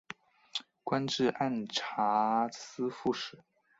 [0.83, 3.37] 官至按察司副使。